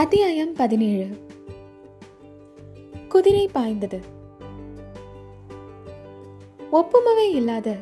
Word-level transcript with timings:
அத்தியாயம் 0.00 0.52
பதினேழு. 0.52 1.06
குதிரை 3.08 3.48
பாய்ந்தது. 3.52 4.00
ஒப்புமவே 6.72 7.30
இல்லாத 7.30 7.76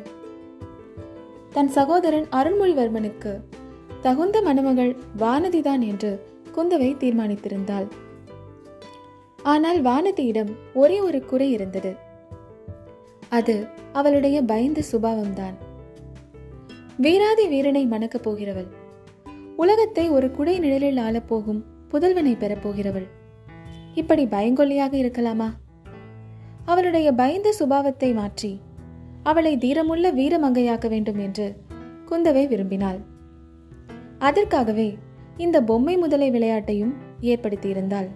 தன் 1.51 1.69
சகோதரன் 1.69 2.27
அருள்மொழிவர்மனுக்கு 2.33 3.41
தகுந்த 4.01 4.43
மணமகள் 4.43 4.97
வானதிதான் 5.19 5.81
என்று 5.81 6.27
குந்தவை 6.55 6.97
தீர்மானித்திருந்தாள். 6.97 7.89
ஆனால் 9.43 9.83
வானதியிடம் 9.83 10.51
ஒரே 10.75 11.01
ஒரு 11.01 11.25
குறை 11.25 11.53
இருந்தது. 11.53 11.95
அது 13.29 13.67
அவளுடைய 13.93 14.43
பயந்த 14.43 14.83
சுபாவம்தான். 14.93 15.55
வீராதி 16.97 17.47
வீரனை 17.47 17.87
மணக்கப் 17.87 18.29
போகிறவள். 18.29 18.69
உலகத்தை 19.57 20.11
ஒரு 20.11 20.31
குடை 20.31 20.59
நிழலில் 20.59 20.97
ஆளப்போகும் 20.97 21.63
புதல்வனை 21.93 22.35
பெறப்போகிறவள். 22.37 23.09
இப்படி 23.95 24.25
பயங்கொல்லியாக 24.27 24.95
இருக்கலாமா? 25.03 25.49
அவளுடைய 26.65 27.09
பயந்த 27.13 27.49
சுபாவத்தை 27.59 28.11
மாற்றி 28.15 28.53
அவளை 29.23 29.53
தீரமுள்ள 29.57 30.07
வீரமங்கையாக்க 30.13 30.87
வேண்டும் 30.89 31.19
என்று 31.19 31.47
குந்தவை 32.11 32.45
விரும்பினாள். 32.49 33.01
அதற்காகவே 34.19 34.89
இந்த 35.37 35.57
பொம்மை 35.63 35.95
முதலை 35.97 36.29
விளையாட்டையும் 36.31 36.95
ஏற்படுத்தியிருந்தாள். 37.23 38.09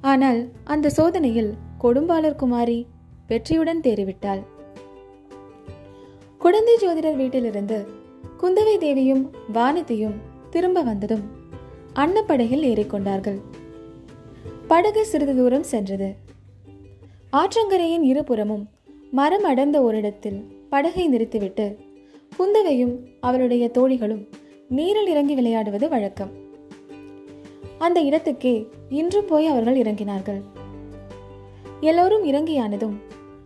ஆனால் 0.00 0.40
அந்த 0.64 0.90
சோதனையில் 0.90 1.50
கொடும்பாளர் 1.78 2.36
குமாரி 2.36 2.78
வெற்றியுடன் 3.26 3.82
தேறிவிட்டாள். 3.82 4.42
குழந்தை 6.40 6.74
ஜோதிடர் 6.82 7.16
வீட்டிலிருந்து 7.16 7.78
குந்தவை 8.42 8.74
தேவியும் 8.78 9.24
வானதியும் 9.54 10.16
திரும்ப 10.50 10.82
வந்ததும் 10.82 11.24
அன்னப்படகில் 11.98 12.62
ஏறிக்கொண்டார்கள். 12.62 13.38
படகு 14.66 15.06
சிறிது 15.06 15.34
தூரம் 15.36 15.62
சென்றது. 15.62 16.08
ஆற்றங்கரையின் 17.32 18.02
இருபுறமும் 18.02 18.68
மரம் 19.10 19.44
அடர்ந்த 19.44 19.82
ஓரிடத்தில் 19.82 20.38
படகை 20.68 21.08
நிறுத்திவிட்டு 21.08 21.66
குந்தவையும் 22.36 22.94
அவளுடைய 23.20 23.70
தோழிகளும் 23.74 24.24
நீரில் 24.68 25.06
இறங்கி 25.06 25.34
விளையாடுவது 25.34 25.88
வழக்கம். 25.88 26.32
அந்த 27.78 28.00
இடத்துக்கே 28.00 28.54
இன்றும் 28.88 29.26
போய் 29.26 29.46
அவர்கள் 29.46 29.76
இறங்கினார்கள். 29.76 30.40
எல்லோரும் 31.80 32.24
இறங்கியானதும் 32.24 32.96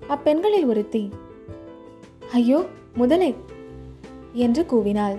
அப்பெண்களில் 0.09 0.67
ஒருத்தி 0.67 1.11
ஐயோ 2.33 2.65
முதலை! 2.95 3.35
என்று 4.35 4.63
கூவினாள். 4.63 5.17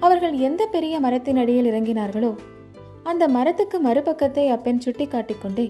அவர்கள் 0.00 0.34
எந்த 0.48 0.62
பெரிய 0.66 0.94
மரத்தின் 1.04 1.40
அடியில் 1.42 1.68
இறங்கினார்களோ 1.70 2.32
அந்த 3.02 3.24
மரத்துக்கு 3.28 3.78
மறுபக்கத்தை 3.80 4.44
அப்பெண் 4.54 4.82
சுட்டி 4.84 5.06
காட்டிக்கொண்டே 5.06 5.66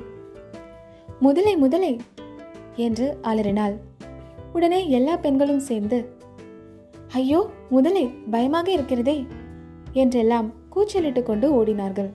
முதலை 1.20 1.52
முதலை 1.56 1.92
என்று 2.86 3.06
அலறினாள். 3.22 3.76
உடனே 4.52 4.80
எல்லா 4.90 5.14
பெண்களும் 5.16 5.66
சேர்ந்து 5.68 5.98
ஐயோ 7.12 7.40
முதலை 7.70 8.04
பயமாக 8.30 8.68
இருக்கிறதே 8.72 9.16
என்றெல்லாம் 9.92 10.48
கூச்சலிட்டு 10.68 11.22
கொண்டு 11.22 11.46
ஓடினார்கள். 11.58 12.10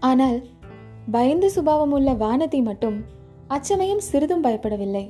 ஆனால் 0.00 0.38
பயந்து 1.10 1.48
சுபாவம் 1.50 1.94
உள்ள 1.98 2.10
வானதி 2.24 2.60
மட்டும் 2.62 2.98
அச்சமயம் 3.48 4.06
சிறிதும் 4.08 4.44
பயப்படவில்லை. 4.44 5.04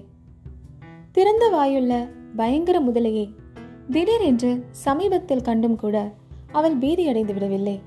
திறந்த 1.13 1.45
வாயுள்ள 1.57 1.93
பயங்கர 2.37 2.79
முதலையை 2.81 3.27
திடீரென்று 3.93 4.49
சமீபத்தில் 4.71 5.43
கண்டும் 5.43 5.77
கூட 5.77 5.97
அவள் 6.53 6.75
பீதியடைந்து 6.79 7.33
விடவில்லை. 7.35 7.81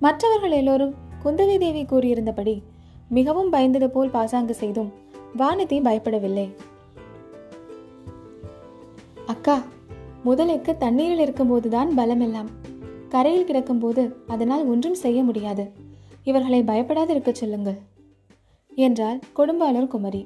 மற்றவர்கள் 0.00 0.50
எல்லோரும் 0.50 0.94
குந்தவி 1.22 1.56
தேவி 1.58 1.82
கூறியிருந்தபடி 1.82 2.62
மிகவும் 3.08 3.52
பயந்தது 3.52 3.86
போல் 3.86 4.10
பாசாங்கு 4.10 4.54
செய்தும் 4.54 4.90
வானதி 5.38 5.78
பயப்படவில்லை. 5.86 6.46
அக்கா 9.26 9.62
முதலுக்கு 10.24 10.74
தண்ணீரில் 10.78 11.24
இருக்கும்போதுதான் 11.26 11.90
பலமெல்லாம். 11.96 12.50
கரையில் 13.08 13.48
கிடக்கும்போது 13.48 14.04
அதனால் 14.26 14.66
ஒன்றும் 14.66 15.00
செய்ய 15.04 15.22
முடியாது. 15.22 15.64
இவர்களை 16.24 16.62
பயப்படாது 16.62 17.10
இருக்க 17.10 17.32
சொல்லுங்கள் 17.32 17.80
என்றாள் 18.74 19.18
கொடும்பாளர் 19.36 19.92
குமரி. 19.94 20.22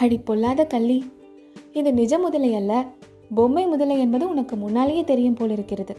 அடி 0.00 0.18
பொல்லாத 0.18 0.64
கள்ளி 0.64 0.98
இது 1.74 1.92
நிஜ 1.92 2.18
முதலை 2.18 2.54
அல்ல. 2.54 2.84
பொம்மை 3.34 3.66
முதலை 3.66 3.98
என்பது 3.98 4.28
உனக்கு 4.28 4.56
முன்னாலேயே 4.56 5.04
தெரியும் 5.04 5.34
போல் 5.34 5.50
இருக்கிறது. 5.50 5.96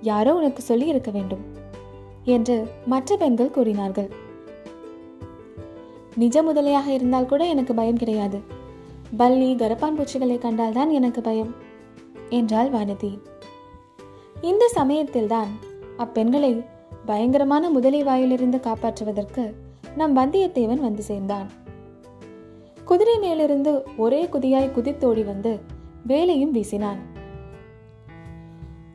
யாரோ 0.00 0.34
உனக்கு 0.34 0.62
சொல்லி 0.62 0.86
இருக்க 0.86 1.10
வேண்டும் 1.10 1.44
என்று 2.24 2.56
மற்ற 2.86 3.16
பெண்கள் 3.16 3.50
கூறினார்கள். 3.50 4.08
நிஜ 6.16 6.42
முதலையாக 6.42 6.86
இருந்தால் 6.86 7.26
கூட 7.26 7.44
எனக்கு 7.44 7.74
பயம் 7.74 7.96
கிடையாது. 7.96 8.38
பல்லி 9.16 9.54
கரப்பான் 9.54 9.96
பூச்சிகளை 9.96 10.38
கண்டால்தான் 10.38 10.90
எனக்கு 10.90 11.20
பயம் 11.20 11.54
என்றாள் 12.28 12.70
வானதி. 12.70 13.18
இந்த 14.42 14.68
சமயத்தில்தான் 14.68 15.48
அப்பெண்களை 15.98 16.64
பயங்கரமான 17.06 17.70
முதலை 17.70 18.02
வாயிலிருந்து 18.02 18.58
காப்பாற்றுவதற்கு 18.58 19.52
நம் 19.96 20.16
வந்தியத்தேவன் 20.16 20.86
வந்து 20.86 21.02
சேர்ந்தான். 21.02 21.62
குதிரை 22.84 23.18
மேலிருந்து 23.18 23.72
ஒரே 23.96 24.20
குதியாய் 24.24 24.74
குதித்தோடி 24.76 25.22
வந்து 25.24 25.52
வேலையும் 26.06 26.52
வீசினான். 26.52 27.00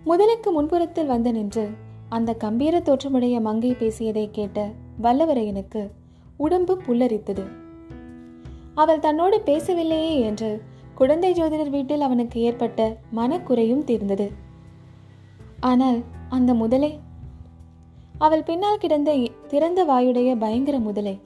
முதலுக்கு 0.05 0.49
முன்புறத்தில் 0.57 1.05
வந்து 1.05 1.31
நின்று 1.31 1.63
அந்த 2.09 2.33
கம்பீர 2.33 2.75
தோற்றமுடைய 2.79 3.41
மங்கை 3.41 3.71
பேசியதை 3.73 4.25
கேட்ட 4.31 4.67
வல்லவரையனுக்கு 5.01 5.81
உடம்பு 6.37 6.75
புல்லரித்தது. 6.87 7.45
அவள் 8.75 8.99
தன்னோடு 8.99 9.37
பேசவில்லையே 9.45 10.13
என்று 10.19 10.51
குழந்தை 10.95 11.33
ஜோதிடர் 11.33 11.69
வீட்டில் 11.69 12.01
அவனுக்கு 12.01 12.39
ஏற்பட்ட 12.41 12.97
மனக்குறையும் 13.15 13.83
தீர்ந்தது. 13.83 14.31
ஆனால் 15.59 15.99
அந்த 16.29 16.53
முதலை 16.53 16.99
அவள் 18.17 18.43
பின்னால் 18.43 18.77
கிடந்த 18.77 19.11
திறந்த 19.47 19.79
வாயுடைய 19.85 20.29
பயங்கர 20.37 20.79
முதலை 20.79 21.19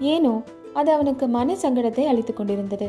ஏனோ 0.00 0.42
அது 0.74 0.92
அவனுக்கு 0.92 1.28
மன 1.28 1.54
சங்கடத்தை 1.54 2.04
அளித்துக் 2.04 2.36
கொண்டிருந்தது. 2.36 2.88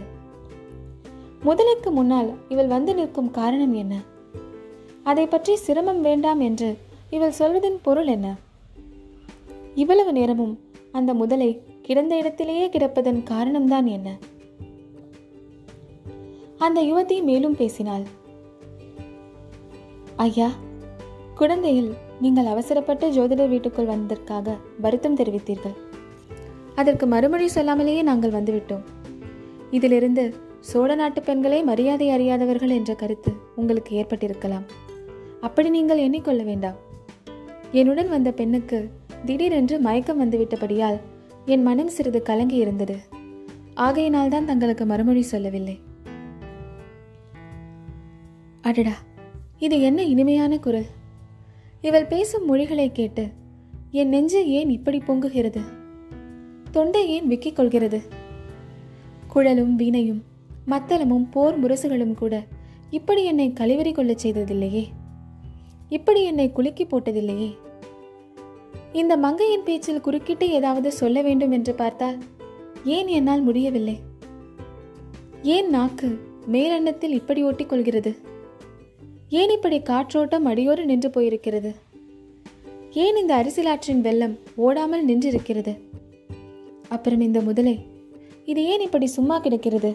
முதலுக்கு 1.43 1.91
முன்னால் 1.91 2.29
இவள் 2.49 2.67
வந்து 2.67 2.95
நிற்கும் 2.95 3.31
காரணம் 3.31 3.73
என்ன? 3.73 3.93
அதை 5.03 5.27
பற்றி 5.27 5.55
சிரமம் 5.55 6.01
வேண்டாம் 6.01 6.39
என்று 6.39 6.77
இவள் 7.09 7.31
சொல்வதன் 7.31 7.79
பொருள் 7.81 8.07
என்ன? 8.07 8.35
இவ்வளவு 9.75 10.11
நேரமும் 10.11 10.59
அந்த 10.91 11.13
முதலை 11.13 11.61
கிடந்த 11.81 12.15
இடத்திலேயே 12.15 12.69
கிடப்பதன் 12.69 13.21
காரணம்தான் 13.29 13.85
என்ன? 13.85 14.17
அந்த 16.57 16.81
யுவதி 16.81 17.23
மேலும் 17.23 17.55
பேசினாள். 17.55 18.03
ஐயா 20.15 20.49
குழந்தையில் 21.35 21.91
நீங்கள் 22.21 22.45
அவசரப்பட்டு 22.45 23.05
ஜோதிடர் 23.09 23.49
வீட்டுக்குள் 23.49 23.85
வந்ததற்காக 23.85 24.55
வருத்தம் 24.81 25.15
தெரிவித்தீர்கள். 25.15 25.75
அதற்கு 26.75 27.05
மறுமொழி 27.05 27.47
சொல்லாமலேயே 27.47 28.01
நாங்கள் 28.01 28.31
வந்துவிட்டோம். 28.31 28.83
இதிலிருந்து 29.71 30.35
சோழ 30.59 30.95
நாட்டு 30.95 31.21
பெண்களே 31.21 31.61
மரியாதை 31.61 32.09
அறியாதவர்கள் 32.09 32.69
என்ற 32.69 32.95
கருத்து 32.95 33.31
உங்களுக்கு 33.55 33.95
ஏற்பட்டிருக்கலாம். 33.95 34.65
அப்படி 35.41 35.69
நீங்கள் 35.69 36.09
எண்ணிக்கொள்ள 36.09 36.43
வேண்டாம். 36.43 36.75
என்னுடன் 37.71 38.09
வந்த 38.09 38.31
பெண்ணுக்கு 38.31 38.89
திடீரென்று 39.25 39.79
மயக்கம் 39.79 40.21
வந்துவிட்டபடியால் 40.21 40.99
என் 41.45 41.63
மனம் 41.63 41.87
சிறிது 41.87 42.21
கலங்கி 42.21 42.55
இருந்தது. 42.55 42.97
ஆகையினால் 43.73 44.29
தான் 44.29 44.45
தங்களுக்கு 44.45 44.85
மறுமொழி 44.85 45.21
சொல்லவில்லை. 45.21 45.79
அடடா 48.61 48.95
இது 49.59 49.81
என்ன 49.81 50.03
இனிமையான 50.03 50.57
குரல்? 50.57 50.85
இவள் 51.81 52.05
பேசும் 52.05 52.45
மொழிகளை 52.45 52.91
கேட்டு 52.91 53.27
என் 53.91 54.09
நெஞ்சு 54.09 54.49
ஏன் 54.49 54.69
இப்படி 54.69 55.01
பொங்குகிறது? 55.07 55.61
தொண்டை 56.73 57.09
ஏன் 57.09 57.29
விக்கிக் 57.29 57.55
கொள்கிறது 57.55 58.01
குழலும் 59.27 59.75
வீணையும் 59.75 60.21
மத்தளமும் 60.67 61.27
போர் 61.31 61.57
முரசுகளும் 61.63 62.13
கூட 62.13 62.43
இப்படி 62.89 63.23
என்னை 63.23 63.53
கழிவறி 63.59 63.91
கொள்ளச் 63.91 64.27
செய்ததில்லையே. 64.27 64.83
இப்படி 65.89 66.23
என்னை 66.23 66.51
குலுக்கி 66.51 66.83
போட்டதில்லையே. 66.83 67.49
இந்த 68.91 69.17
மங்கையின் 69.17 69.63
பேச்சில் 69.63 70.01
குறுக்கிட்டு 70.01 70.49
ஏதாவது 70.49 70.91
சொல்ல 70.91 71.21
வேண்டும் 71.21 71.51
என்று 71.51 71.73
பார்த்தால் 71.73 72.17
ஏன் 72.83 73.07
என்னால் 73.07 73.41
முடியவில்லை? 73.41 73.99
ஏன் 75.43 75.69
நாக்கு 75.69 76.19
மேலெண்ணத்தில் 76.51 77.13
இப்படி 77.13 77.43
ஒட்டிக் 77.43 77.69
கொள்கிறது? 77.69 78.17
ஏன் 79.29 79.49
இப்படி 79.49 79.79
காற்றோட்டம் 79.79 80.45
அடியோடு 80.45 80.85
நின்று 80.85 81.09
போயிருக்கிறது? 81.09 81.73
ஏன் 82.91 83.15
இந்த 83.15 83.33
அரிசிலாற்றின் 83.35 84.01
வெள்ளம் 84.01 84.37
ஓடாமல் 84.55 85.07
நின்றிருக்கிறது? 85.07 85.73
அப்புறம் 86.93 87.21
இந்த 87.27 87.39
முதலை 87.41 87.75
இது 88.45 88.61
ஏன் 88.65 88.83
இப்படி 88.87 89.07
சும்மா 89.07 89.35
கிடக்கிறது? 89.39 89.91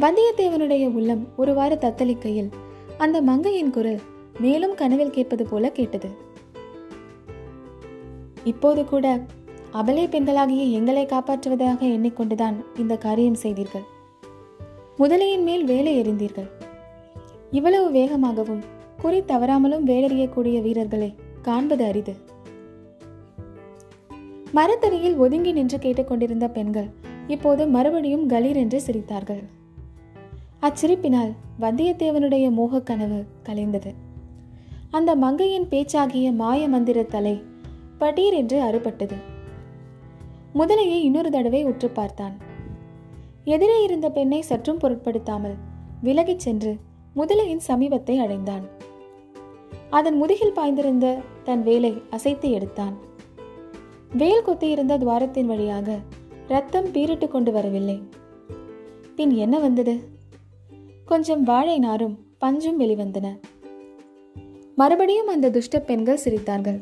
வந்தியத்தேவனுடைய 0.00 0.84
உள்ளம் 0.92 1.22
ஒருவாறு 1.36 1.76
தத்தளிக்கையில் 1.80 2.50
அந்த 2.98 3.22
மங்கையின் 3.22 3.70
குரல் 3.70 4.00
மேலும் 4.40 4.74
கனவில் 4.74 5.16
கேட்பது 5.16 5.44
போல 5.46 5.70
கேட்டது. 5.70 6.08
இப்போது 8.44 8.84
கூட 8.84 9.06
அபலை 9.72 10.04
பெண்களாகிய 10.08 10.64
எங்களை 10.70 11.06
காப்பாற்றுவதாக 11.06 11.80
எண்ணிக்கொண்டுதான் 11.94 12.56
இந்த 12.78 12.96
காரியம் 12.96 13.40
செய்தீர்கள். 13.44 13.86
முதலையின் 14.98 15.42
மேல் 15.42 15.64
வேலை 15.64 15.92
எறிந்தீர்கள். 16.02 16.50
இவ்வளவு 17.50 17.88
வேகமாகவும் 17.98 18.62
குறி 19.00 19.24
தவறாமலும் 19.24 19.86
வேலறியக்கூடிய 19.86 20.62
வீரர்களை 20.62 21.14
காண்பது 21.42 21.84
அரிது. 21.84 22.14
மரத்தடியில் 24.54 25.16
ஒதுங்கி 25.16 25.52
நின்று 25.52 25.78
கேட்டுக்கொண்டிருந்த 25.78 26.48
பெண்கள் 26.48 26.88
இப்போது 27.26 27.66
மறுபடியும் 27.66 28.28
கலீர் 28.28 28.54
என்று 28.54 28.82
சிரித்தார்கள். 28.86 29.42
அச்சிரிப்பினால் 30.62 31.32
வந்தியத்தேவனுடைய 31.60 32.50
மோகக் 32.50 32.86
கனவு 32.86 33.24
கலைந்தது. 33.42 33.94
அந்த 34.90 35.16
மங்கையின் 35.16 35.68
பேச்சாகிய 35.68 36.34
மாய 36.34 36.68
மந்திர 36.68 37.02
தலை 37.02 37.42
படீர் 38.00 38.32
என்று 38.32 38.62
அறுபட்டது. 38.62 39.14
முதலையை 40.54 41.00
இன்னொரு 41.00 41.30
தடவை 41.30 41.64
உற்று 41.64 41.88
பார்த்தான். 41.88 42.36
எதிரே 43.44 43.82
இருந்த 43.82 44.10
பெண்ணை 44.10 44.40
சற்றும் 44.40 44.78
பொருட்படுத்தாமல் 44.78 45.54
விலகிச் 46.02 46.38
சென்று 46.38 46.76
முதலையின் 47.16 47.60
சமீபத்தை 47.68 48.16
அடைந்தான். 48.16 48.68
அதன் 49.90 50.16
முதுகில் 50.16 50.56
பாய்ந்திருந்த 50.56 51.18
தன் 51.44 51.62
வேலை 51.62 52.02
அசைத்து 52.10 52.50
எடுத்தான். 52.50 53.12
வேல் 54.16 54.44
கொத்தியிருந்த 54.46 54.94
துவாரத்தின் 54.98 55.44
வழியாக 55.44 55.98
ரத்தம் 56.48 56.84
பீரிட்டு 56.84 57.28
கொண்டு 57.28 57.52
வரவில்லை. 57.52 58.02
பின் 59.16 59.30
என்ன 59.30 59.58
வந்தது? 59.58 59.94
கொஞ்சம் 61.04 61.42
வாழை 61.42 61.78
நாரும் 61.78 62.18
பஞ்சும் 62.40 62.80
வெளிவந்தன. 62.80 63.38
மறுபடியும் 64.76 65.26
அந்த 65.26 65.50
துஷ்ட 65.50 65.80
பெண்கள் 65.80 66.20
சிரித்தார்கள். 66.24 66.78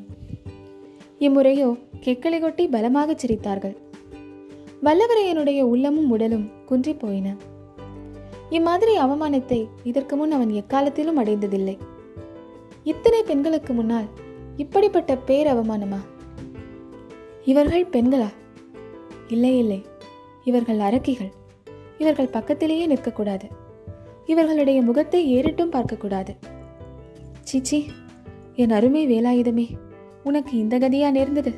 இம்முறையோ 1.18 1.78
கெக்களை 2.00 2.40
கொட்டி 2.40 2.68
பலமாக 2.68 3.12
சிரித்தார்கள். 3.12 3.76
வல்லவரையனுடைய 4.82 5.62
உள்ளமும் 5.62 6.10
உடலும் 6.10 6.50
குன்றி 6.66 6.94
போயின. 6.94 7.36
இம்மாதிரி 8.50 8.98
அவமானத்தை 8.98 9.68
இதற்கு 9.84 10.16
முன் 10.16 10.30
அவன் 10.30 10.50
எக்காலத்திலும் 10.50 11.18
அடைந்ததில்லை. 11.18 11.78
இத்தனை 12.84 13.22
பெண்களுக்கு 13.22 13.72
முன்னால் 13.72 14.08
இப்படிப்பட்ட 14.56 15.16
பேர் 15.16 15.46
அவமானமா 15.46 15.98
இவர்கள் 17.44 17.86
பெண்களா? 17.86 18.28
இல்லை 19.28 19.58
இல்லை. 19.58 19.84
இவர்கள் 20.44 20.78
அரக்கிகள். 20.78 21.30
இவர்கள் 21.98 22.28
பக்கத்திலேயே 22.28 22.86
நிற்கக்கூடாது. 22.86 23.42
இவர்களுடைய 24.26 24.82
முகத்தை 24.82 25.36
ஏறிட்டும் 25.36 25.72
பார்க்கக்கூடாது. 25.72 26.36
சீச்சி 27.40 27.86
என் 28.54 28.70
அருமை 28.70 29.08
வேலாயுதமே 29.08 29.68
உனக்கு 30.24 30.58
இந்த 30.58 30.78
கதியா 30.78 31.10
நேர்ந்தது? 31.10 31.54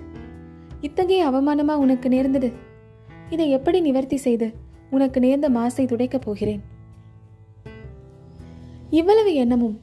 இத்தகைய 0.80 1.28
அவமானமா 1.28 1.74
உனக்கு 1.74 2.08
நேர்ந்தது? 2.08 2.52
இதை 3.30 3.50
எப்படி 3.50 3.80
நிவர்த்தி 3.80 4.16
செய்து 4.16 4.52
உனக்கு 4.90 5.20
நேர்ந்த 5.20 5.50
மாசை 5.50 5.86
துடைக்கப் 5.86 6.20
போகிறேன்? 6.20 6.62
இவ்வளவு 8.90 9.34
எண்ணமும் 9.34 9.80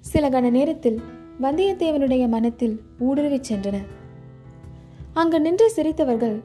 சில 0.00 0.28
கண 0.28 0.50
நேரத்தில் 0.50 1.00
வந்தியத்தேவனுடைய 1.40 2.28
மனத்தில் 2.28 2.80
ஊடுருவிச் 3.00 3.44
சென்றன. 3.48 3.78
அங்கு 5.12 5.40
நின்று 5.40 5.72
சிரித்தவர்கள் 5.76 6.42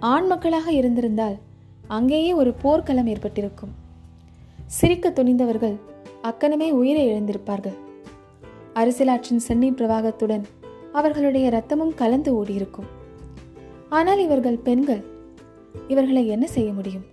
ஆண் 0.00 0.26
மக்களாக 0.26 0.72
இருந்திருந்தால் 0.72 1.36
அங்கேயே 1.86 2.32
ஒரு 2.32 2.52
போர்க்களம் 2.52 3.06
ஏற்பட்டிருக்கும். 3.06 3.72
சிரிக்க 4.66 5.10
துணிந்தவர்கள் 5.10 5.76
அக்கனமே 6.22 6.70
உயிரை 6.70 7.08
இழந்திருப்பார்கள். 7.08 7.76
அரசியலாற்றின் 8.74 9.36
சென்னி 9.36 9.70
பிரவாகத்துடன் 9.70 10.42
அவர்களுடைய 10.92 11.50
ரத்தமும் 11.50 11.94
கலந்து 11.94 12.44
ஓடியிருக்கும். 12.44 12.88
ஆனால் 13.88 14.18
இவர்கள் 14.18 14.58
பெண்கள் 14.58 15.02
இவர்களை 15.88 16.28
என்ன 16.28 16.46
செய்ய 16.46 16.72
முடியும்? 16.72 17.04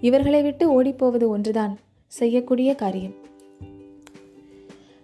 இவர்களை 0.00 0.42
விட்டு 0.42 0.82
ஓடிப்போவது 0.82 1.28
ஒன்றுதான் 1.28 1.78
செய்யக்கூடிய 2.06 2.74
காரியம். 2.74 3.14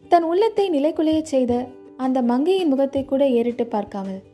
தன் 0.08 0.22
உள்ளத்தை 0.22 0.70
நிலைக்குலையச் 0.70 1.30
செய்த 1.34 1.68
அந்த 1.96 2.22
மங்கையின் 2.22 2.68
முகத்தை 2.68 3.04
கூட 3.04 3.28
ஏறிட்டு 3.28 3.66
பார்க்காமல் 3.66 4.27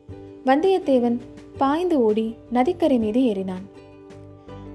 வந்தியத்தேவன் 0.47 1.15
பாய்ந்து 1.57 1.95
ஓடி 2.01 2.25
நதிக்கரை 2.51 2.97
மீது 2.97 3.19
ஏறினான். 3.21 3.63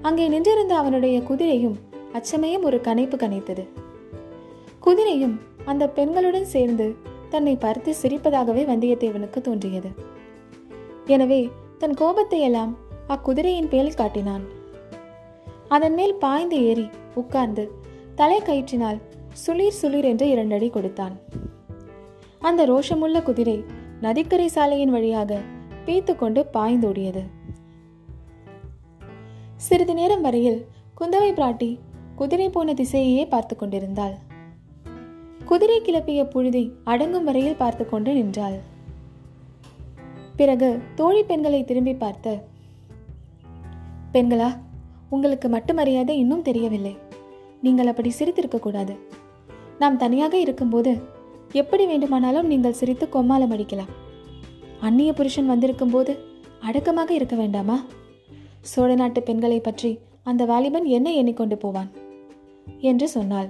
அங்கே 0.01 0.27
நின்றிருந்த 0.27 0.73
அவனுடைய 0.77 1.17
குதிரையும் 1.21 1.77
அச்சமயம் 2.13 2.63
ஒரு 2.63 2.77
கனைப்பு 2.77 3.17
கனைத்தது. 3.21 3.63
குதிரையும் 4.85 5.35
அந்த 5.65 5.83
பெண்களுடன் 5.97 6.47
சேர்ந்து 6.53 6.87
தன்னை 7.29 7.53
பார்த்து 7.55 7.91
சிரிப்பதாகவே 8.01 8.63
வந்தியத்தேவனுக்கு 8.71 9.41
தோன்றியது. 9.41 9.91
எனவே 11.05 11.41
தன் 11.77 11.93
கோபத்தை 11.93 12.39
எல்லாம் 12.41 12.73
அக்குதிரையின் 13.07 13.67
பேல் 13.67 13.93
காட்டினான். 13.93 14.43
அதன் 15.67 15.93
மேல் 15.93 16.15
பாய்ந்து 16.15 16.59
ஏறி 16.63 16.87
உட்கார்ந்து 17.15 17.65
தலை 18.15 18.41
கயிற்றினால் 18.41 18.99
சுளீர் 19.45 19.79
சுளீர் 19.81 20.09
என்று 20.11 20.27
இரண்டடி 20.29 20.69
கொடுத்தான். 20.69 21.15
அந்த 22.39 22.61
ரோஷமுள்ள 22.65 23.17
குதிரை 23.23 23.57
நதிக்கரை 24.01 24.47
சாலையின் 24.47 24.95
வழியாக 24.97 25.31
பீத்து 25.85 26.13
கொண்டு 26.15 26.41
பாய்ந்தோடியது. 26.55 27.23
சிறிது 29.67 29.93
நேரம் 29.99 30.25
வரையில் 30.25 30.59
குந்தவை 30.99 31.31
பிராட்டி 31.37 31.69
குதிரை 32.19 32.47
போன 32.49 32.73
திசையையே 32.79 33.23
பார்த்து 33.29 33.53
கொண்டிருந்தாள். 33.55 34.15
குதிரை 35.49 35.77
கிளப்பிய 35.85 36.21
புழுதி 36.33 36.63
அடங்கும் 36.91 37.27
வரையில் 37.29 37.59
பார்த்து 37.61 37.83
கொண்டு 37.89 38.11
நின்றாள். 38.17 38.57
பிறகு 40.39 40.69
தோழி 40.99 41.23
பெண்களை 41.23 41.61
திரும்பி 41.69 41.93
பார்த்து 42.03 42.33
பெண்களா 44.13 44.49
உங்களுக்கு 45.15 45.47
மட்டும் 45.55 45.79
மரியாதை 45.79 46.15
இன்னும் 46.23 46.45
தெரியவில்லை. 46.49 46.93
நீங்கள் 47.65 47.89
அப்படி 47.91 48.11
சிரித்திருக்க 48.19 48.59
கூடாது. 48.59 48.93
நாம் 49.81 49.99
தனியாக 50.03 50.35
இருக்கும்போது 50.45 50.91
எப்படி 51.61 51.83
வேண்டுமானாலும் 51.91 52.49
நீங்கள் 52.51 52.79
சிரித்து 52.79 53.05
கொம்மாலம் 53.09 53.53
அடிக்கலாம். 53.55 53.91
அந்நிய 54.81 55.13
புருஷன் 55.13 55.49
வந்திருக்கும்போது 55.49 56.17
அடக்கமாக 56.59 57.13
இருக்க 57.13 57.35
வேண்டாமா? 57.35 57.83
சோழ 58.61 58.95
நாட்டு 58.95 59.23
பெண்களை 59.23 59.59
பற்றி 59.59 59.99
அந்த 60.23 60.45
வாலிபன் 60.45 60.85
என்ன 60.85 61.13
எண்ணிக்கொண்டு 61.13 61.57
போவான் 61.57 61.89
என்று 62.79 63.07
சொன்னாள். 63.09 63.49